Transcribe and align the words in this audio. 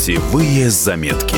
Путевые 0.00 0.70
заметки. 0.70 1.36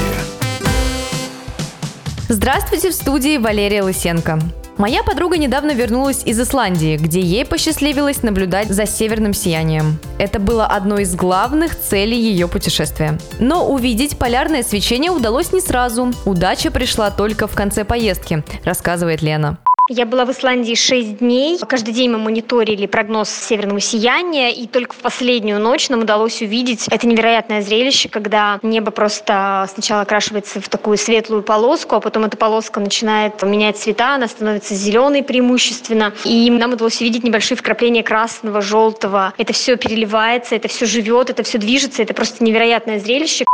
Здравствуйте, 2.29 2.91
в 2.91 2.95
студии 2.95 3.37
Валерия 3.37 3.83
Лысенко. 3.83 4.39
Моя 4.79 5.03
подруга 5.03 5.37
недавно 5.37 5.73
вернулась 5.73 6.23
из 6.25 6.41
Исландии, 6.41 6.97
где 6.97 7.21
ей 7.21 7.45
посчастливилось 7.45 8.23
наблюдать 8.23 8.69
за 8.69 8.87
северным 8.87 9.35
сиянием. 9.35 9.99
Это 10.21 10.39
было 10.39 10.65
одной 10.65 11.03
из 11.03 11.17
главных 11.17 11.77
целей 11.77 12.17
ее 12.17 12.47
путешествия. 12.47 13.19
Но 13.41 13.69
увидеть 13.69 14.17
полярное 14.17 14.63
свечение 14.63 15.11
удалось 15.11 15.53
не 15.53 15.61
сразу. 15.61 16.13
Удача 16.25 16.71
пришла 16.71 17.11
только 17.11 17.49
в 17.49 17.57
конце 17.57 17.85
поездки, 17.85 18.45
рассказывает 18.63 19.23
Лена. 19.23 19.59
Я 19.95 20.07
была 20.07 20.25
в 20.25 20.31
Исландии 20.31 20.75
6 20.75 21.19
дней. 21.19 21.59
Каждый 21.69 21.93
день 21.93 22.09
мы 22.09 22.17
мониторили 22.17 22.87
прогноз 22.87 23.29
северного 23.29 23.79
сияния, 23.79 24.51
и 24.51 24.67
только 24.67 24.95
в 24.95 25.01
последнюю 25.01 25.61
ночь 25.61 25.91
нам 25.91 26.01
удалось 26.01 26.41
увидеть 26.41 26.87
это 26.89 27.07
невероятное 27.07 27.61
зрелище, 27.61 28.09
когда 28.09 28.59
небо 28.63 28.91
просто 28.91 29.69
сначала 29.71 30.01
окрашивается 30.01 30.63
в 30.63 30.69
такую 30.71 30.97
светлую 30.97 31.43
полоску, 31.43 31.97
а 31.97 32.01
потом 32.01 32.25
эта 32.25 32.39
полоска 32.39 32.81
начинает 32.81 33.43
менять 33.43 33.77
цвета, 33.77 34.15
она 34.15 34.29
становится 34.29 34.75
зеленой 34.75 35.23
преимущественно. 35.23 36.15
И 36.25 36.51
нам 36.51 36.73
удалось 36.73 36.99
увидеть 37.03 37.23
небольшие 37.23 37.59
вкрапления 37.59 38.03
красного, 38.03 38.63
желтого. 38.63 39.35
Это 39.37 39.53
все 39.53 39.77
переливается, 39.77 40.55
это 40.55 40.69
все 40.69 40.87
живет, 40.87 41.29
это 41.29 41.43
все 41.43 41.59
движется. 41.59 42.03
Это 42.03 42.15
просто 42.15 42.43
невероятное 42.43 42.99
зрелище. 42.99 43.45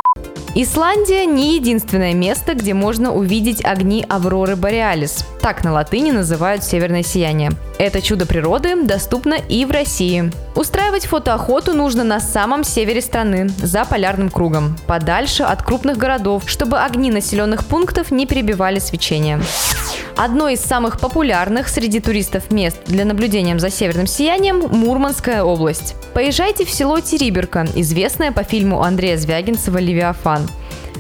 Исландия 0.61 1.25
не 1.25 1.55
единственное 1.55 2.15
место, 2.15 2.55
где 2.55 2.75
можно 2.75 3.15
увидеть 3.15 3.65
огни 3.65 4.05
Авроры 4.09 4.57
Бореалис. 4.57 5.25
Так 5.41 5.63
на 5.63 5.73
латыни 5.73 6.11
называют 6.11 6.65
северное 6.65 7.05
сияние. 7.05 7.53
Это 7.79 8.03
чудо 8.03 8.27
природы 8.27 8.75
доступно 8.83 9.35
и 9.35 9.65
в 9.65 9.71
России. 9.71 10.33
Устраивать 10.57 11.07
фотоохоту 11.07 11.75
нужно 11.75 12.03
на 12.03 12.19
самом 12.19 12.65
севере 12.65 13.01
страны, 13.01 13.49
за 13.63 13.85
полярным 13.85 14.31
кругом, 14.31 14.77
подальше 14.89 15.45
от 15.45 15.63
крупных 15.63 15.97
городов, 15.97 16.51
чтобы 16.51 16.81
огни 16.81 17.13
населенных 17.13 17.65
пунктов 17.65 18.11
не 18.11 18.27
перебивали 18.27 18.81
свечение. 18.81 19.41
Одно 20.19 20.49
из 20.49 20.61
самых 20.61 20.99
популярных 20.99 21.69
среди 21.69 22.01
туристов 22.01 22.51
мест 22.51 22.81
для 22.87 23.05
наблюдения 23.05 23.57
за 23.57 23.71
северным 23.71 24.09
сиянием– 24.09 24.59
Мурманская 24.73 25.45
область. 25.45 25.95
Поезжайте 26.13 26.65
в 26.65 26.71
село 26.71 26.99
Териберка, 26.99 27.69
известное 27.77 28.33
по 28.33 28.43
фильму 28.43 28.83
Андрея 28.83 29.17
Звягинцева 29.17 29.79
«Левиафан». 29.79 30.51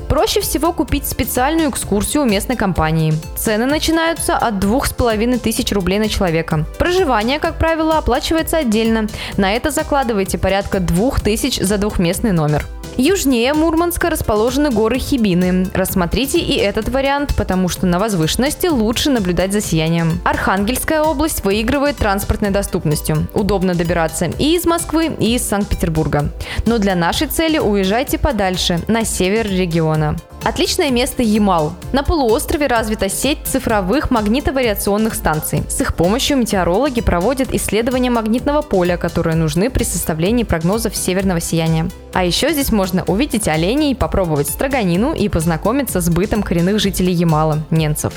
Проще 0.08 0.40
всего 0.40 0.72
купить 0.72 1.04
специальную 1.04 1.68
экскурсию 1.70 2.22
у 2.22 2.26
местной 2.26 2.54
компании. 2.54 3.12
Цены 3.36 3.66
начинаются 3.66 4.36
от 4.36 4.60
двух 4.60 4.86
с 4.86 4.92
половиной 4.92 5.38
тысяч 5.38 5.72
рублей 5.72 5.98
на 5.98 6.08
человека. 6.08 6.64
Проживание, 6.78 7.40
как 7.40 7.58
правило, 7.58 7.98
оплачивается 7.98 8.58
отдельно. 8.58 9.08
На 9.36 9.52
это 9.52 9.72
закладывайте 9.72 10.38
порядка 10.38 10.78
двух 10.78 11.18
тысяч 11.18 11.58
за 11.58 11.76
двухместный 11.76 12.30
номер. 12.30 12.64
Южнее 13.00 13.54
Мурманска 13.54 14.10
расположены 14.10 14.70
горы 14.70 14.98
Хибины. 14.98 15.68
Рассмотрите 15.72 16.40
и 16.40 16.56
этот 16.56 16.88
вариант, 16.88 17.32
потому 17.36 17.68
что 17.68 17.86
на 17.86 18.00
возвышенности 18.00 18.66
лучше 18.66 19.10
наблюдать 19.10 19.52
за 19.52 19.60
сиянием. 19.60 20.20
Архангельская 20.24 21.02
область 21.02 21.44
выигрывает 21.44 21.96
транспортной 21.96 22.50
доступностью. 22.50 23.28
Удобно 23.34 23.76
добираться 23.76 24.26
и 24.26 24.56
из 24.56 24.66
Москвы, 24.66 25.12
и 25.20 25.36
из 25.36 25.46
Санкт-Петербурга. 25.46 26.32
Но 26.66 26.78
для 26.78 26.96
нашей 26.96 27.28
цели 27.28 27.58
уезжайте 27.58 28.18
подальше, 28.18 28.80
на 28.88 29.04
север 29.04 29.46
региона. 29.46 30.16
Отличное 30.44 30.90
место 30.90 31.22
Ямал. 31.22 31.72
На 31.92 32.02
полуострове 32.02 32.68
развита 32.68 33.08
сеть 33.08 33.38
цифровых 33.44 34.10
магнитовариационных 34.10 35.14
станций. 35.14 35.62
С 35.68 35.80
их 35.80 35.94
помощью 35.94 36.36
метеорологи 36.36 37.00
проводят 37.00 37.52
исследования 37.52 38.10
магнитного 38.10 38.62
поля, 38.62 38.96
которые 38.96 39.36
нужны 39.36 39.68
при 39.68 39.82
составлении 39.82 40.44
прогнозов 40.44 40.96
северного 40.96 41.40
сияния. 41.40 41.90
А 42.12 42.24
еще 42.24 42.52
здесь 42.52 42.72
можно 42.72 43.04
увидеть 43.04 43.48
оленей, 43.48 43.94
попробовать 43.94 44.48
строганину 44.48 45.12
и 45.12 45.28
познакомиться 45.28 46.00
с 46.00 46.08
бытом 46.08 46.42
коренных 46.42 46.78
жителей 46.78 47.12
Ямала– 47.12 47.58
ненцев. 47.70 48.14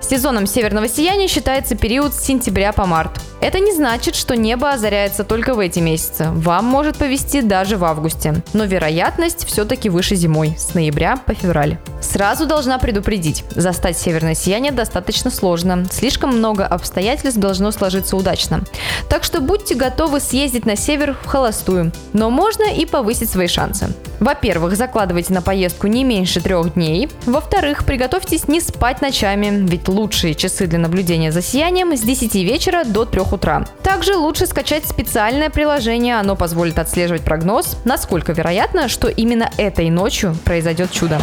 Сезоном 0.00 0.46
северного 0.46 0.88
сияния 0.88 1.26
считается 1.26 1.76
период 1.76 2.14
с 2.14 2.20
сентября 2.20 2.72
по 2.72 2.86
март. 2.86 3.20
Это 3.46 3.60
не 3.60 3.72
значит, 3.72 4.16
что 4.16 4.34
небо 4.34 4.72
озаряется 4.72 5.22
только 5.22 5.54
в 5.54 5.60
эти 5.60 5.78
месяцы. 5.78 6.30
Вам 6.32 6.64
может 6.64 6.96
повести 6.96 7.42
даже 7.42 7.76
в 7.76 7.84
августе. 7.84 8.42
Но 8.54 8.64
вероятность 8.64 9.46
все-таки 9.46 9.88
выше 9.88 10.16
зимой, 10.16 10.56
с 10.58 10.74
ноября 10.74 11.16
по 11.16 11.32
февраль. 11.32 11.78
Сразу 12.00 12.46
должна 12.46 12.78
предупредить, 12.78 13.44
застать 13.54 13.96
северное 13.96 14.34
сияние 14.34 14.72
достаточно 14.72 15.30
сложно. 15.30 15.86
Слишком 15.92 16.30
много 16.30 16.66
обстоятельств 16.66 17.38
должно 17.38 17.70
сложиться 17.70 18.16
удачно. 18.16 18.64
Так 19.08 19.22
что 19.22 19.40
будьте 19.40 19.76
готовы 19.76 20.18
съездить 20.18 20.66
на 20.66 20.74
север 20.74 21.16
в 21.22 21.26
холостую. 21.26 21.92
Но 22.14 22.30
можно 22.30 22.64
и 22.64 22.84
повысить 22.84 23.30
свои 23.30 23.46
шансы. 23.46 23.94
Во-первых, 24.20 24.76
закладывайте 24.76 25.32
на 25.32 25.42
поездку 25.42 25.86
не 25.86 26.04
меньше 26.04 26.40
трех 26.40 26.74
дней. 26.74 27.08
Во-вторых, 27.26 27.84
приготовьтесь 27.84 28.48
не 28.48 28.60
спать 28.60 29.02
ночами, 29.02 29.66
ведь 29.68 29.88
лучшие 29.88 30.34
часы 30.34 30.66
для 30.66 30.78
наблюдения 30.78 31.32
за 31.32 31.42
сиянием 31.42 31.96
с 31.96 32.00
10 32.00 32.34
вечера 32.34 32.84
до 32.84 33.04
3 33.04 33.20
утра. 33.32 33.66
Также 33.82 34.16
лучше 34.16 34.46
скачать 34.46 34.86
специальное 34.86 35.50
приложение, 35.50 36.18
оно 36.18 36.36
позволит 36.36 36.78
отслеживать 36.78 37.22
прогноз, 37.22 37.76
насколько 37.84 38.32
вероятно, 38.32 38.88
что 38.88 39.08
именно 39.08 39.50
этой 39.56 39.90
ночью 39.90 40.36
произойдет 40.44 40.90
чудо. 40.92 41.20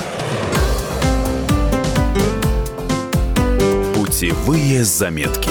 Путевые 3.96 4.84
заметки. 4.84 5.50